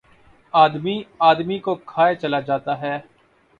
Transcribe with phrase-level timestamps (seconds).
[0.53, 2.97] آدمی، آدمی کو کھائے چلا جاتا ہے